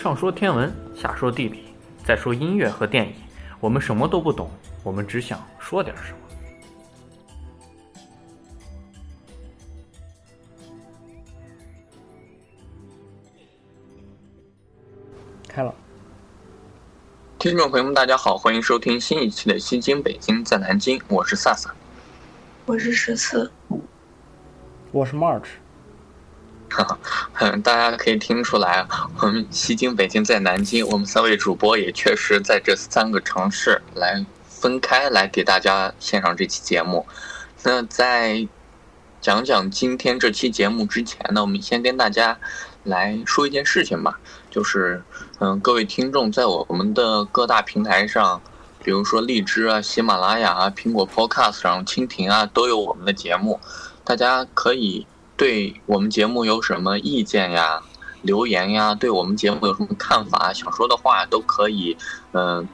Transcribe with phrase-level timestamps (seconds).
[0.00, 3.14] 上说天文，下说地理，再说音乐和电影，
[3.60, 4.50] 我们什么都不懂，
[4.82, 6.18] 我们只想说点什么。
[15.46, 15.74] 开了，
[17.38, 21.70] 听众朋友们，大家好，欢迎收听新一期的《西京北京在南京》，我是萨萨。
[22.64, 23.52] 我是十四，
[24.92, 25.48] 我是 March。
[27.42, 28.86] 嗯，大家可以听出来，
[29.18, 37.06] 我们西京北京在南京，我们三位主播也确实在这三个城市来分开来给大家献上这期节目。
[37.62, 38.46] 那在
[39.22, 42.38] 讲讲今天这期节目之前呢，我们先跟大家
[42.84, 44.20] 来说一件事情吧，
[44.50, 45.02] 就是
[45.38, 48.42] 嗯，各位听众在我们的各大平台上，
[48.84, 53.58] 比如说荔枝啊、喜马拉雅啊、苹果 Podcast 上、蜻蜓啊，都有我们的节目，
[54.04, 55.06] 大家可以。
[55.40, 57.80] 对我们节目有什么意见呀？
[58.20, 58.94] 留言呀？
[58.94, 60.52] 对我们节目有什么看法？
[60.52, 61.96] 想说的话都可以，
[62.32, 62.68] 嗯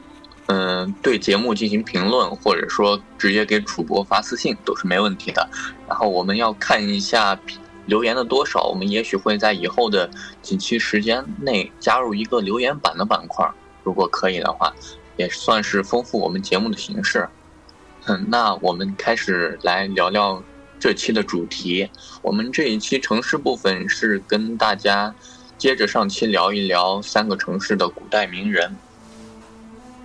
[0.47, 5.49] 嗯，对节目进行评论，或者说直接给主播发私信都是没问题的。
[5.87, 7.39] 然后我们要看一下
[7.85, 10.11] 留言的多少，我们也许会在以后的
[10.43, 13.49] 几期时间内加入一个留言板的板块，
[13.85, 14.75] 如果可以的话，
[15.17, 17.29] 也算是丰富我们节目的形式。
[18.07, 20.43] 嗯，那我们开始来聊聊。
[20.79, 21.89] 这期的主题，
[22.23, 25.15] 我们这一期城市部分是跟大家
[25.57, 28.77] 接着上期聊一聊三个城市的古代名人。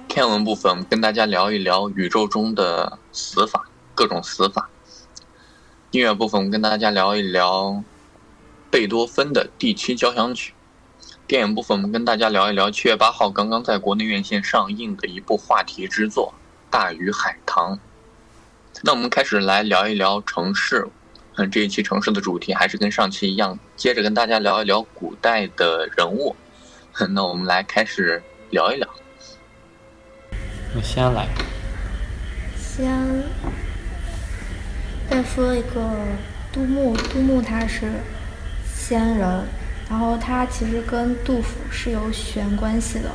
[0.07, 4.69] 天文部分，跟大家聊一聊宇宙中的死法，各种死法。
[5.91, 7.83] 音乐部分，跟大家聊一聊
[8.69, 10.53] 贝多芬的第七交响曲。
[11.27, 16.33] 电影部分，我们跟大家聊一聊七月八号刚刚在国内院线上映的一部话题之作
[16.71, 17.75] 《大鱼海棠》。
[18.83, 20.87] 那我们开始来聊一聊城市，
[21.35, 26.35] 嗯，这一期城市的主题还是跟上期一样，接着跟大家聊一聊古代的人物。
[27.11, 28.87] 那我们来开始聊一聊。
[30.75, 31.27] 我先来。
[32.57, 32.89] 先
[35.09, 35.95] 再说一个
[36.51, 37.91] 杜牧，杜牧他是
[38.73, 39.45] 仙人，
[39.89, 43.11] 然后他其实跟杜甫是有血缘关系的，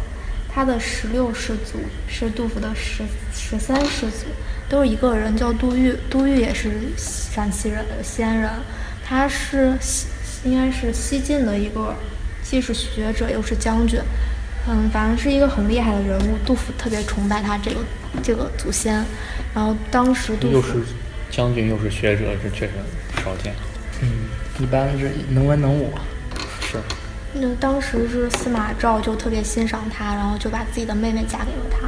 [0.48, 3.02] 他的十六世祖是杜甫的十
[3.32, 4.26] 十三世祖。
[4.68, 5.94] 都是一个人，叫杜预。
[6.10, 8.50] 杜预也是陕西人，西安人。
[9.04, 10.06] 他是西，
[10.44, 11.94] 应该是西晋的一个，
[12.42, 14.00] 既是学者又是将军。
[14.68, 16.36] 嗯，反正是一个很厉害的人物。
[16.44, 17.76] 杜甫特别崇拜他这个
[18.22, 19.04] 这个祖先。
[19.54, 20.82] 然后当时杜又是
[21.30, 22.72] 将军又是学者，这确实
[23.22, 23.54] 少见。
[24.02, 24.08] 嗯，
[24.58, 25.92] 一般是能文能武。
[26.60, 26.78] 是。
[27.32, 31.86] 那当时是司马昭就特别欣赏他，然后就把自己的妹妹嫁给了他。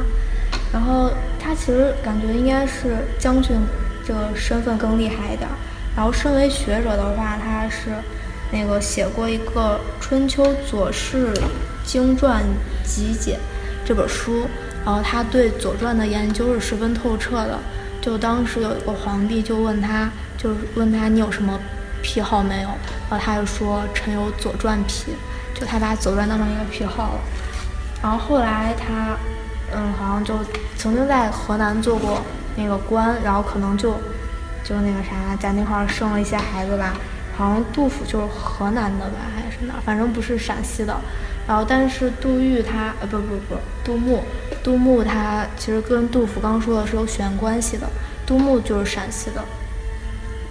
[0.71, 1.09] 然后
[1.39, 3.57] 他其实感觉应该是将军
[4.05, 5.49] 这个身份更厉害一点。
[5.95, 7.89] 然后身为学者的话，他是
[8.51, 11.33] 那个写过一个《春秋左氏
[11.83, 12.43] 经传
[12.83, 13.33] 集解》
[13.87, 14.47] 这本书。
[14.85, 17.57] 然后他对《左传》的研究是十分透彻的。
[17.99, 21.59] 就当时有一个皇帝就问他，就问他你有什么
[22.03, 22.69] 癖好没有？
[23.09, 25.13] 然后他就说臣有《左传》癖，
[25.53, 27.19] 就他把《左传》当成一个癖好了。
[28.03, 29.17] 然后后来他。
[29.73, 30.39] 嗯，好像就
[30.77, 32.21] 曾经在河南做过
[32.55, 33.93] 那个官，然后可能就
[34.63, 36.93] 就那个啥，在那块儿生了一些孩子吧。
[37.37, 39.75] 好像杜甫就是河南的吧，还是哪？
[39.85, 40.93] 反正不是陕西的。
[41.47, 44.21] 然后，但是杜预他呃，不不不，杜牧，
[44.61, 47.87] 杜牧他其实跟杜甫刚说的是有血缘关系的。
[48.25, 49.43] 杜牧就是陕西的。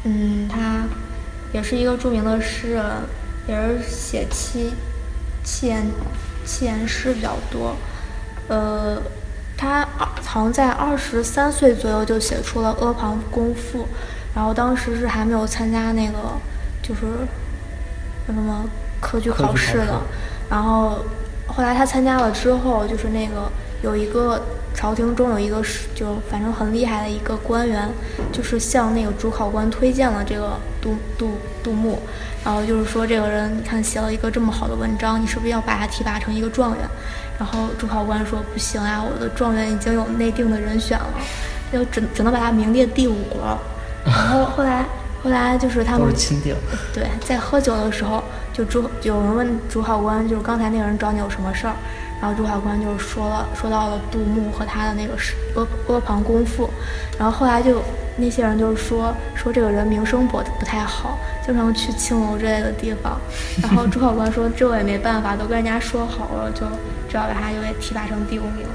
[0.05, 0.83] 嗯，他
[1.53, 2.85] 也是一个著名的诗人，
[3.47, 4.73] 也是写七
[5.45, 5.87] 七言
[6.47, 7.77] 七言诗比较多。
[8.49, 9.01] 呃，
[9.57, 9.87] 他
[10.25, 13.81] 好像在二十三岁左右就写出了《阿房宫赋》，
[14.35, 16.15] 然后当时是还没有参加那个
[16.83, 17.03] 就是
[18.27, 18.65] 叫什么
[19.01, 20.01] 科举考试的，
[20.51, 21.05] 然后
[21.47, 23.51] 后来他参加了之后，就是那个
[23.83, 24.41] 有一个
[24.75, 27.89] 朝廷中有一个是就反正很厉害的一个官员，
[28.33, 31.33] 就是向那个主考官推荐了这个杜杜
[31.63, 31.99] 杜牧，
[32.49, 36.89] 然后就是说这个人你看写了一个这么好的文章，你是不是要把他提拔成一个状元？
[37.39, 41.13] 然后主考官说不行呀，我的状元已经有内定的人选了，
[41.71, 43.59] 就只只能把他名列第五了。
[44.03, 44.87] 然后后来
[45.23, 46.09] 后来就是他们
[46.95, 48.25] 对在喝酒的时候，
[48.55, 51.75] 就主有人问主考官，就是刚才那个人找你有什么事儿？
[52.19, 55.15] 然后主考官就说了，说到了杜牧和他的那个
[55.55, 56.65] 《阿阿房宫赋》。
[57.19, 57.83] 然后后来就
[58.17, 61.19] 那些人就是说说这个人名声不不太好，
[61.49, 63.19] 经常去青楼之类的地方。
[63.63, 66.61] 然后主考官说这我也没办法，都跟人家说好了就。
[67.11, 68.71] 只好把他就给提拔成第五名了。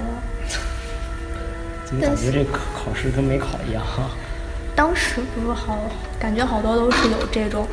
[1.86, 3.84] 怎么感觉这考考试跟没考一样？
[4.76, 5.78] 当时不是好，
[6.18, 7.68] 感觉好多都是有这种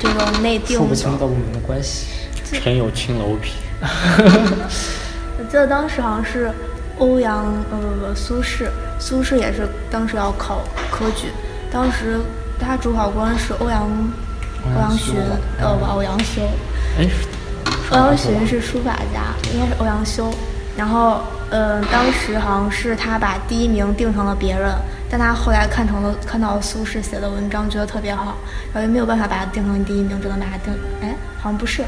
[0.00, 0.78] 这种内定。
[0.78, 2.06] 说不清道不明的关系。
[2.54, 3.52] 臣有青楼癖。
[3.82, 6.50] 我记得当时好像是
[6.96, 11.28] 欧阳呃不不苏轼，苏轼也是当时要考科举，
[11.70, 12.18] 当时
[12.58, 13.86] 他主考官是欧阳
[14.74, 15.14] 欧阳询，
[15.60, 16.42] 呃不欧阳修，
[16.98, 17.08] 哎，
[17.90, 20.32] 欧阳询是书法家，应该是欧阳修。
[20.76, 21.20] 然后
[21.50, 24.72] 呃当时好像是他把第一名定成了别人，
[25.10, 28.36] 但他后来看成了看到苏轼写的文章，觉得特别好，
[28.72, 30.72] 然后也没有办法把它定成第一名，只能把它定
[31.02, 31.82] 哎好像不是，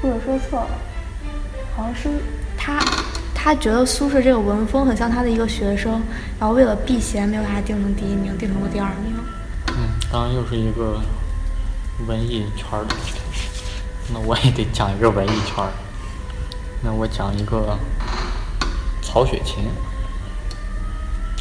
[0.00, 0.70] 或者说错了。
[1.76, 2.08] 好像是
[2.58, 2.78] 他，
[3.34, 6.02] 他觉得苏轼这个文风很像他的一个学生，
[6.38, 9.14] 然后为了避嫌，没有把他定成第一名，定成了第二名。
[9.68, 11.00] 嗯，当然又是一个
[12.06, 12.94] 文艺圈的，
[14.12, 15.72] 那我也得讲一个文艺圈儿。
[16.82, 17.78] 那我讲一个
[19.02, 19.64] 曹雪芹，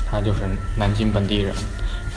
[0.09, 0.39] 他就是
[0.75, 1.53] 南京本地人，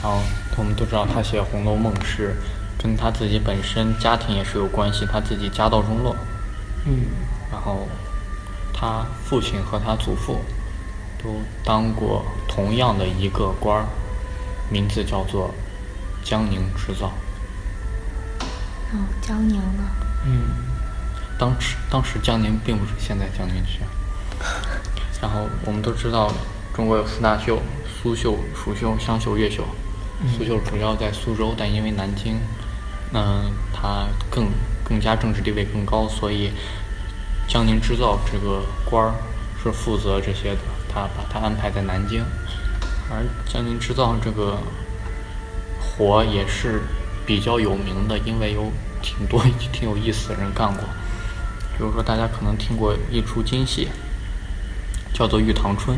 [0.01, 0.19] 然后
[0.57, 2.35] 我们都知道他写《红楼梦》是
[2.77, 6.15] 跟他自己本身家庭也是有关系，他自己家道中落。
[6.85, 7.05] 嗯。
[7.51, 7.87] 然后。
[8.77, 10.41] 他父亲和他祖父
[11.23, 13.85] 都当过同样的一个官儿，
[14.69, 15.49] 名字叫做
[16.25, 17.09] 江宁织造。
[18.95, 19.83] 哦，江宁呢。
[20.25, 20.41] 嗯。
[21.37, 23.81] 当时，当时江宁并不是现在江宁区。
[25.21, 26.31] 然后我们都知道，
[26.73, 29.65] 中国有四大绣：苏绣、蜀绣、湘绣、越绣。
[30.35, 32.39] 苏绣主要在苏州，但因为南京，
[33.13, 34.47] 嗯，它更
[34.83, 36.51] 更加政治地位更高，所以。
[37.47, 39.13] 江宁织造这个官儿
[39.61, 42.25] 是负责这些的，他把他安排在南京，
[43.07, 44.57] 而江宁织造这个
[45.79, 46.81] 活也是
[47.25, 50.83] 比较有名的，因为有挺多 挺有意思的人干过。
[51.77, 53.89] 比如说，大家可能听过一出京戏，
[55.13, 55.97] 叫做《玉堂春》，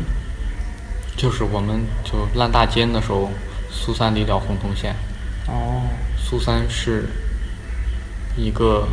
[1.16, 3.30] 就是我们就烂大街那时候，
[3.70, 4.94] 苏三离了洪洞县。
[5.46, 5.82] 哦。
[6.16, 7.08] 苏三是
[8.36, 8.88] 一个。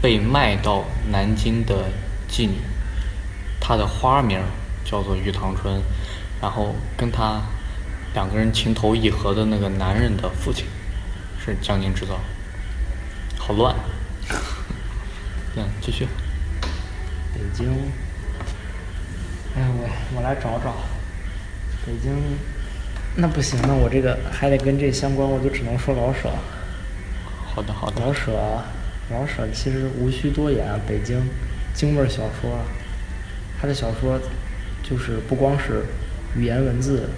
[0.00, 1.90] 被卖到南京的
[2.30, 2.52] 妓女，
[3.60, 4.40] 她的花名
[4.84, 5.82] 叫做玉堂春，
[6.40, 7.42] 然后跟她
[8.14, 10.66] 两个人情投意合的那个男人的父亲
[11.44, 12.20] 是江宁制造，
[13.38, 13.74] 好乱。
[15.56, 16.06] 嗯，继续。
[17.34, 17.68] 北京，
[19.56, 20.74] 哎我我来找找。
[21.86, 22.12] 北京，
[23.16, 26.30] 那不行，那我这个还得跟这相关，我就只能说老舍。
[27.46, 28.00] 好的，好的。
[28.04, 28.62] 老舍。
[29.10, 31.18] 老舍其实无需多言，北京
[31.72, 32.60] 京味小说，
[33.58, 34.20] 他的小说
[34.82, 35.82] 就是不光是
[36.36, 37.08] 语言文字，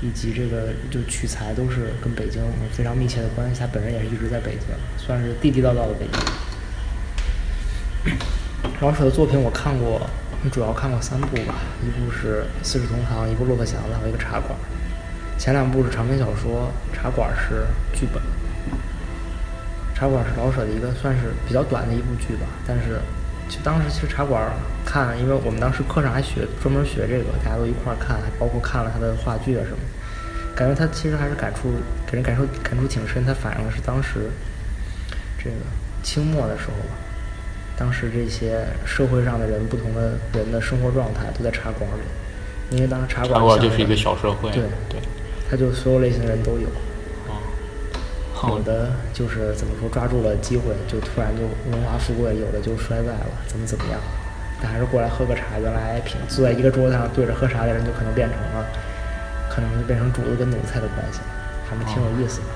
[0.00, 2.42] 以及这个就取材都是跟北京
[2.72, 3.60] 非常密切的关系。
[3.60, 6.18] 他本人也是一直在北京，算是地地道道的北京。
[8.80, 10.00] 老舍的作品我看过，
[10.52, 14.50] 主要看过三部吧，一部是《四世同堂》，一部《骆驼祥子》，还有一个《茶馆》。
[15.40, 18.22] 前两部是长篇小说，《茶馆》是剧本。
[19.94, 23.00] 茶馆是老舍的一个算是比较短的一部剧吧，但是
[23.48, 24.52] 就当时去茶馆
[24.84, 29.78] 看，因为我们当时课上还学专门学这个，大家都一块儿看，还包括看了他的话剧啊什么，
[30.54, 31.72] 感觉他其实还是感触
[32.06, 33.24] 给人感受感触挺深。
[33.24, 34.30] 他反映的是当时
[35.38, 35.56] 这个
[36.02, 36.94] 清末的时候吧，
[37.76, 45.00] 当时这些社会上的人不同的人的生活状态都在茶馆里，因为当时茶馆茶馆就是一个小社会，对对，
[45.50, 46.68] 他就所有类型的人都有。
[48.46, 53.98] 有的就是怎么说抓住了机会，就突然就荣华富贵；有的就衰败了，怎么怎么样？
[54.60, 58.66] 但还是过来喝个茶，原来平坐在一个桌子上对着喝茶的人，就可能变成了，
[59.48, 61.20] 可能就变成主子跟奴才的关系，
[61.68, 62.46] 还是挺有意思的。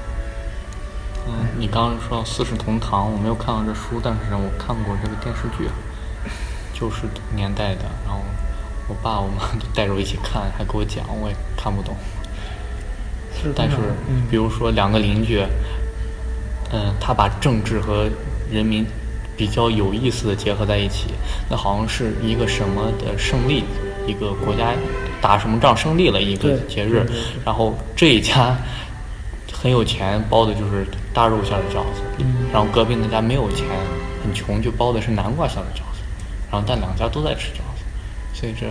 [1.29, 5.71] 嗯，你刚刚说到《四世同堂》，我没有看过这书，但是我看过这个电视剧，
[6.75, 7.03] 就是
[7.35, 7.83] 年代的。
[8.05, 8.21] 然后
[8.89, 11.95] 我爸我妈 都带着我一起看，还给我讲，我也看不懂。
[13.57, 13.77] 但是，
[14.31, 15.43] 比如说两个邻居，
[16.71, 18.09] 嗯，他把政治和
[18.51, 18.87] 人民
[19.37, 21.09] 比较有意思的结合在一起，
[21.51, 23.65] 那好像是一个什么的胜利，
[24.07, 24.73] 一个国家
[25.21, 27.07] 打什么仗胜利了一个节日，
[27.45, 28.57] 然后这一家
[29.53, 33.67] 很有钱，包的就是大肉馅的饺子，然后隔壁那家没有钱，
[34.23, 36.03] 很穷，就包的是南瓜馅的饺子，
[36.51, 37.85] 然后但两家都在吃饺子，
[38.35, 38.67] 所以这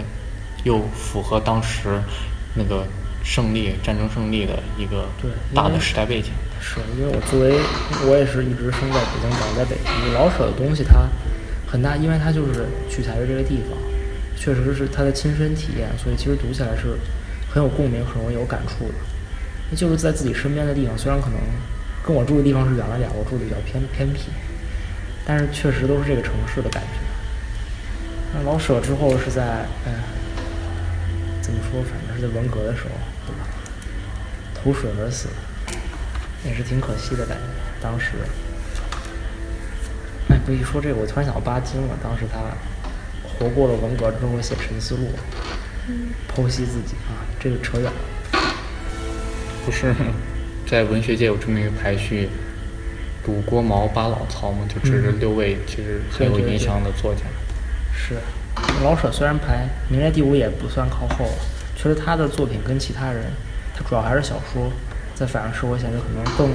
[0.63, 2.01] 又符合当时
[2.56, 2.86] 那个。
[3.24, 5.08] 胜利战争胜利的一个
[5.54, 6.32] 大的时代背景。
[6.60, 7.58] 是因为我作为
[8.06, 10.13] 我也是一直生在北京，长在北京。
[10.13, 11.10] 老舍的东西它
[11.66, 13.78] 很大，因为它就是取材于这个地方，
[14.38, 16.98] 确实是他的亲身体验，所以其实读起来是
[17.50, 18.94] 很有共鸣、很容易有感触的。
[19.72, 21.40] 那就是在自己身边的地方，虽然可能
[22.06, 24.30] 跟我住的地方是远了点，我住的比较偏偏僻，
[25.25, 27.00] 但是确实都是这个城市的感觉。
[28.34, 29.94] 那老舍之后是在嗯，
[31.41, 31.81] 怎么说？
[31.83, 32.89] 反正是在文革的时候。
[33.27, 33.48] 对吧？
[34.63, 35.27] 投水而死，
[36.45, 37.43] 也是挺可惜的感觉。
[37.81, 38.13] 当时，
[40.29, 41.98] 哎，不一说这个，我突然想到巴金了。
[42.03, 42.39] 当时他
[43.24, 45.10] 活过了文革之后写《沉思录》，
[46.36, 47.93] 剖析自己啊，这个扯远了。
[49.65, 49.95] 不是
[50.67, 52.29] 在文学界有这么一个排序，
[53.25, 57.21] 鲁郭毛巴老曹嘛，就指着嗯六位其实很有影响的作家。
[57.95, 58.15] 是，
[58.84, 61.32] 老舍虽然排名列第五，也不算靠后了。
[61.76, 63.24] 确实，他的作品跟其他人，
[63.76, 64.72] 他主要还是小说，
[65.14, 66.50] 在反映社会现实，可能更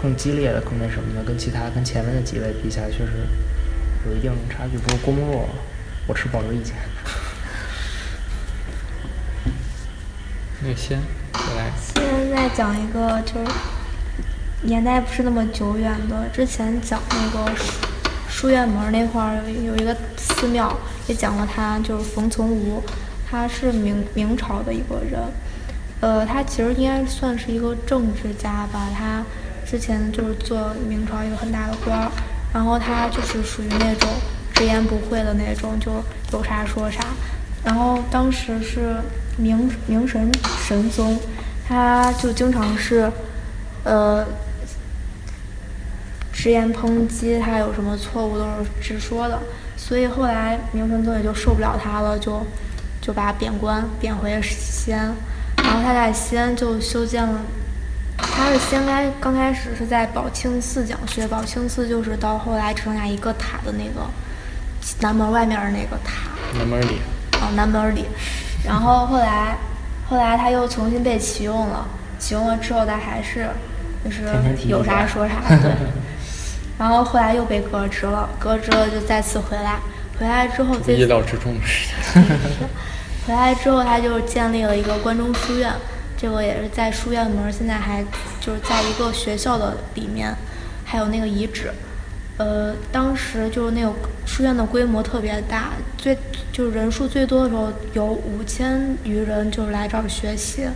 [0.00, 3.12] 更激烈的、更那什么的，跟其他跟前面的几位比起来，确实
[4.08, 4.76] 有一定差距。
[4.78, 5.48] 不过郭沫若，
[6.08, 6.74] 我持保留意见。
[10.64, 11.00] 那先
[11.32, 13.40] 再来，现在讲一个就是
[14.62, 17.72] 年代不是那么久远的，之前讲那个书
[18.28, 22.82] 书院门那块儿有有一个寺庙，也讲了他就是冯从吾，
[23.28, 25.20] 他是明明朝的一个人，
[26.00, 29.24] 呃，他其实应该算是一个政治家吧，他
[29.64, 32.10] 之前就是做明朝一个很大的官儿，
[32.52, 34.08] 然后他就是属于那种
[34.52, 35.92] 直言不讳的那种，就
[36.32, 37.00] 有啥说啥。
[37.64, 38.96] 然后当时是
[39.36, 40.30] 明明神
[40.66, 41.18] 神宗，
[41.66, 43.10] 他就经常是，
[43.84, 44.26] 呃，
[46.32, 49.40] 直言抨击，他有什么错误都是直说的，
[49.84, 52.46] 所以后来明成宗也就受不了他了，就
[53.00, 55.12] 就把他贬官，贬回西安，
[55.56, 57.40] 然后他在西安就修建了。
[58.16, 64.08] 他是先开刚开始是在宝清寺讲学，宝清寺就是到后来只剩下一个塔的那个
[65.00, 67.00] 南门外面的那个塔，南门里，
[67.40, 68.04] 哦南门里，
[68.64, 69.58] 然后后来
[70.08, 71.88] 后来他又重新被启用了，
[72.20, 73.48] 启用了之后他还是
[74.04, 74.22] 就是
[74.68, 75.74] 有啥说啥， 对。
[76.82, 79.78] 然后后来又被革职了，革职了就再次回来，
[80.18, 82.20] 回来之后这意料之中的事情。
[83.24, 85.72] 回来之后，他就建立了一个关中书院，
[86.16, 88.02] 这个也是在书院门，现在还
[88.40, 90.34] 就是在一个学校的里面，
[90.84, 91.70] 还有那个遗址。
[92.38, 93.92] 呃，当时就是那个
[94.26, 96.18] 书院的规模特别大，最
[96.50, 100.66] 就是人数最多的时候有五千余人，就是来这儿学习，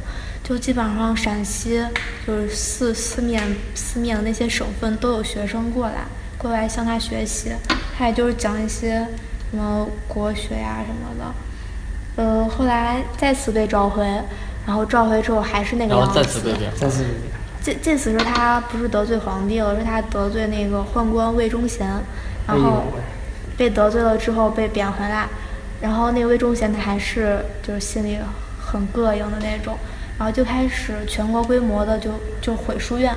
[0.47, 1.85] 就基本上陕西
[2.25, 3.43] 就是四四面
[3.75, 6.05] 四面的那些省份都有学生过来
[6.39, 7.51] 过来向他学习，
[7.99, 9.05] 他也就是讲一些
[9.51, 12.23] 什么国学呀什么的。
[12.23, 14.05] 呃，后来再次被召回，
[14.65, 16.09] 然后召回之后还是那个样子。
[16.11, 17.05] 后再次被贬，再次
[17.61, 21.89] 这这次是他不是得罪皇帝了，是他得罪那个宦官魏忠贤，
[22.47, 22.85] 然后
[23.57, 25.27] 被得罪了之后被贬回来，
[25.81, 28.17] 然后那个魏忠贤他还是就是心里
[28.61, 29.77] 很膈应的那种，
[30.19, 33.15] 然后就开始全国规模的就就毁书院，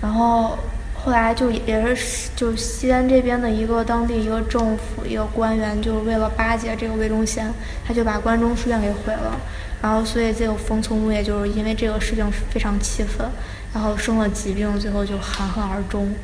[0.00, 0.58] 然后
[0.94, 7.52] 后来就也是就西安这边的一个当地一个政府一个官员，就为了巴结这个魏忠贤，
[7.86, 9.38] 他就把关中书院给毁了。
[9.82, 13.26] 然后，所以这个冯从吾也就是因为这个事情非常气愤，
[13.72, 16.14] 然后生了疾病，最后就含恨而终。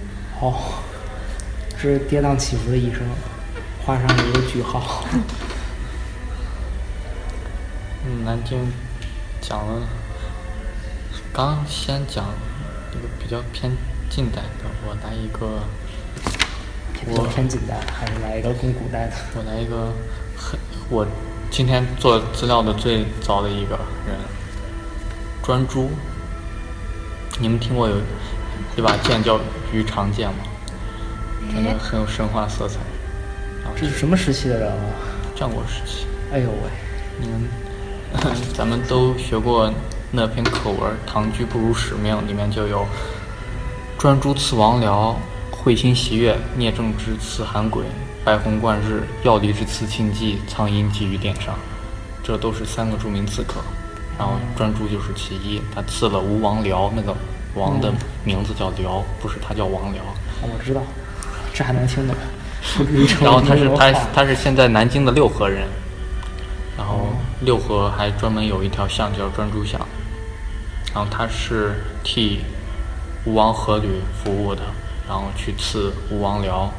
[0.43, 0.53] 哦，
[1.71, 3.01] 这是跌宕起伏的一生，
[3.83, 5.07] 画上了一个句号。
[8.05, 8.71] 嗯，南京
[9.41, 9.81] 讲了，
[11.37, 12.25] 刚先讲
[12.93, 13.71] 一个比较偏
[14.09, 15.61] 近代的，我来一个，
[17.15, 19.13] 我偏近代，还是来一个更古代的？
[19.35, 19.93] 我来一个
[20.35, 21.07] 很我
[21.51, 24.17] 今天做资料的最早的一个人，
[25.43, 25.91] 专诸。
[27.39, 27.97] 你们听过有
[28.75, 29.39] 一把剑叫
[29.71, 30.39] 鱼肠剑吗？
[31.53, 32.77] 真的很有神话色彩。
[33.63, 34.79] 然后这是什么时期的人啊？
[35.35, 36.71] 战国时期，哎呦喂，
[37.21, 37.43] 你们
[38.57, 39.71] 咱们都学过
[40.17, 42.87] 那篇课文《唐居不辱使命》，里面就有
[43.99, 45.15] “专诸刺王僚，
[45.51, 47.85] 会心袭月，聂政之刺韩轨，
[48.25, 51.55] 白虹贯日，药离之刺庆忌，苍鹰寄于殿上”，
[52.25, 53.61] 这都是三个著名刺客。
[54.19, 57.15] 然后专诸就是其一，他刺了吴王僚，那个
[57.55, 57.93] 王的
[58.25, 59.99] 名字叫僚，不是他叫王僚。
[60.41, 60.81] 哦我知道，
[61.53, 62.17] 这还能听懂，
[63.21, 65.69] 然后他是他他是现在南京的六合人，
[66.75, 67.09] 然后
[67.43, 69.79] 六合还专门有一条巷叫专诸巷，
[70.97, 72.41] 然后他是替
[73.27, 74.63] 吴王阖闾服务的，
[75.07, 76.71] 然后去刺吴王僚，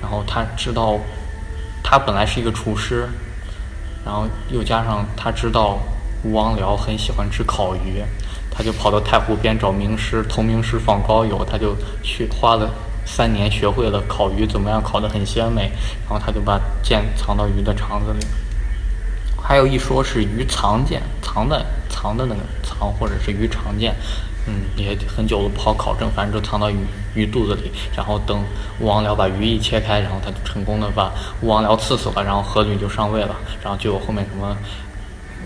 [0.00, 0.96] 然后他知道
[1.82, 3.08] 他本来是一个厨师，
[4.04, 5.80] 然后又加上他知道
[6.22, 8.04] 吴王僚很喜欢吃烤鱼，
[8.52, 12.70] 他就跑到太湖边找名师，同名师放高友，他就去花了
[13.04, 15.72] 三年学会了烤鱼怎么样烤得很鲜美，
[16.08, 18.24] 然后他就把剑藏到鱼的肠子里。
[19.46, 23.94] 还有一说是鱼藏剑，藏的藏的那个藏，或者是鱼肠剑，
[24.46, 26.76] 嗯，也很久了不好考证，反正就藏到鱼
[27.14, 28.42] 鱼肚子里，然后等
[28.80, 34.56] 吴王僚把鱼一切开，然后他就成功的把吴王僚刺死了，然后阖闾就上位了，然后就有后面什么，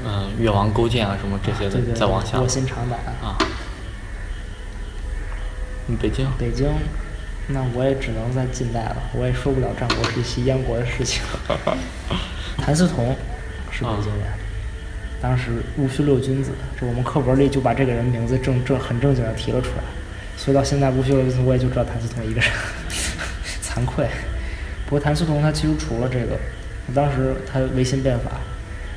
[0.06, 2.98] 嗯、越王勾践啊什么这些的再往下卧薪尝胆。
[3.22, 3.36] 啊。
[5.88, 6.68] 嗯北京，北京，
[7.48, 11.20] 那我也只能在近代了，我也说不了战国时期燕国的事情。
[12.56, 13.16] 谭嗣同
[13.80, 14.26] 是北京人，
[15.22, 19.82] 当时戊戌六君子，就我们课文里就把这个人名字正正很正经的提了出来，
[20.36, 22.50] 所以到现在戊戌六君子我也就知道谭嗣同一个人，
[23.64, 24.06] 惭愧。
[24.84, 26.36] 不过谭嗣同他其实除了这个，
[26.94, 28.32] 当时他维新变法，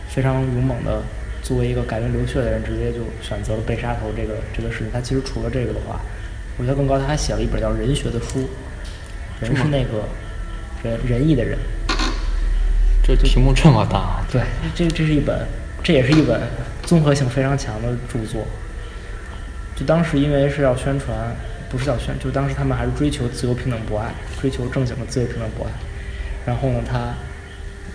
[0.09, 1.01] 非常勇猛的，
[1.41, 4.87] 作为一个改名刘铉的人，直接就选择了被杀头这个这个事情。
[4.91, 6.01] 他其实除了这个的话，
[6.57, 8.49] 我觉得更高，他还写了一本叫《人学》的书，
[9.39, 10.03] 人是那个
[10.83, 11.57] 仁仁义的人。
[13.05, 14.41] 这题目这么大，对，
[14.73, 15.45] 这这是一本，
[15.83, 16.41] 这也是一本
[16.81, 18.43] 综合性非常强的著作。
[19.75, 21.15] 就当时因为是要宣传，
[21.69, 24.11] 不是要宣，就当时他们还是追求自由平等博爱，
[24.41, 25.71] 追求正经的自由平等博爱。
[26.47, 27.13] 然后呢，他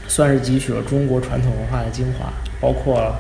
[0.07, 3.17] 算是汲取了中国传统文化的精华，包括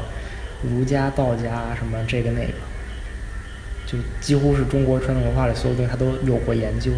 [0.63, 2.55] 儒家、道家什么这个那个，
[3.85, 6.93] 就几乎是中国传统文化里所有东西他都有过研究，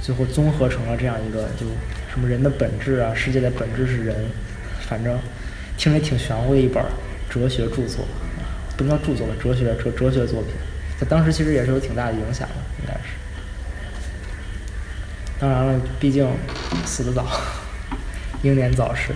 [0.00, 1.66] 最后综合成了这样一个就。
[2.12, 3.14] 什么人的本质啊？
[3.14, 4.16] 世界的本质是人，
[4.80, 5.16] 反正
[5.80, 6.84] 听着挺玄乎的一本
[7.30, 8.04] 哲学著作，
[8.76, 9.32] 不能叫著作吧？
[9.42, 10.52] 哲学哲哲学作品，
[11.00, 13.14] 在当时其实也是有挺大的影响的，应该是。
[15.38, 16.28] 当然了，毕竟
[16.84, 17.26] 死得早，
[18.42, 19.14] 英年早逝，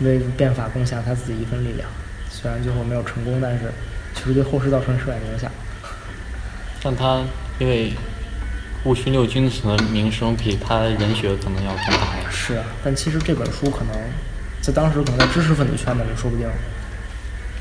[0.00, 1.86] 为变法贡献他自己一份力量。
[2.30, 3.70] 虽然最后没有成功，但是
[4.14, 5.52] 确实对后世造成深远影响。
[6.82, 7.22] 但他
[7.58, 7.92] 因为。
[8.84, 12.30] 戊戌六君子的名声比他人学可能要更大呀。
[12.30, 13.92] 是啊，但其实这本书可能
[14.66, 16.48] 在当时可能在知识分子圈子里说不定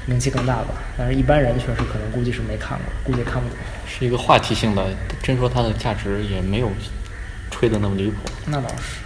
[0.08, 0.74] 名气更大吧。
[0.98, 3.58] 但是一般人确实可能估计是没看过，估计也看不懂。
[3.88, 4.88] 是一个话题性的，
[5.22, 6.72] 真说它的价值也没有
[7.52, 8.18] 吹的那么离谱。
[8.48, 9.05] 那倒是。